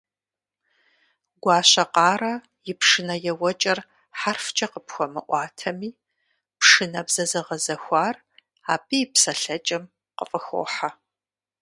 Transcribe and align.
Гуащэкъарэ 1.41 2.33
и 2.71 2.73
пшынэ 2.79 3.15
еуэкӀэр 3.31 3.79
хьэрфкӀэ 4.19 4.67
къыпхуэмыӀуатэми, 4.71 5.89
пшынэбзэ 6.59 7.23
зэгъэзэхуар 7.31 8.15
абы 8.73 8.95
и 9.03 9.05
псэлъэкӀэм 9.11 9.83
къыфӀыхохьэ. 10.17 10.89